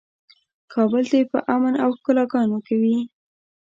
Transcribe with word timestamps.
کابل 0.73 1.03
دې 1.11 1.21
په 1.31 1.39
امن 1.55 1.73
او 1.83 1.89
ښکلاګانو 1.97 2.57
کې 2.65 2.75
وي. 2.81 2.97